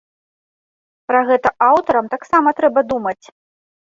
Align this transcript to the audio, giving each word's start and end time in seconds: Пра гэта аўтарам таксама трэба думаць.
Пра 1.09 1.19
гэта 1.27 1.51
аўтарам 1.69 2.09
таксама 2.15 2.49
трэба 2.61 2.79
думаць. 2.95 3.25